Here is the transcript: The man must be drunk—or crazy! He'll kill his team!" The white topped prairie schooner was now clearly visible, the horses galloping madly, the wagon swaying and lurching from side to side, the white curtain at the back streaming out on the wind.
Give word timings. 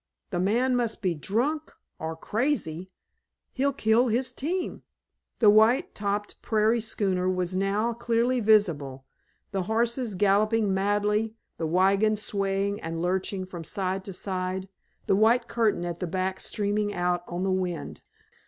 The 0.31 0.39
man 0.39 0.75
must 0.75 1.03
be 1.03 1.13
drunk—or 1.13 2.15
crazy! 2.15 2.89
He'll 3.53 3.71
kill 3.71 4.07
his 4.07 4.33
team!" 4.33 4.81
The 5.37 5.51
white 5.51 5.93
topped 5.93 6.41
prairie 6.41 6.79
schooner 6.81 7.29
was 7.29 7.55
now 7.55 7.93
clearly 7.93 8.39
visible, 8.39 9.05
the 9.51 9.61
horses 9.69 10.15
galloping 10.15 10.73
madly, 10.73 11.35
the 11.57 11.67
wagon 11.67 12.15
swaying 12.15 12.81
and 12.81 12.99
lurching 12.99 13.45
from 13.45 13.63
side 13.63 14.03
to 14.05 14.13
side, 14.13 14.69
the 15.05 15.15
white 15.15 15.47
curtain 15.47 15.85
at 15.85 15.99
the 15.99 16.07
back 16.07 16.39
streaming 16.39 16.91
out 16.95 17.21
on 17.27 17.43
the 17.43 17.51
wind. 17.51 18.01